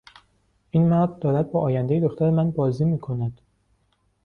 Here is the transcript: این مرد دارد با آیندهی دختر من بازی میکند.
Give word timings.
این 0.71 0.89
مرد 0.89 1.19
دارد 1.19 1.51
با 1.51 1.61
آیندهی 1.61 2.01
دختر 2.01 2.29
من 2.29 2.51
بازی 2.51 2.85
میکند. 2.85 3.41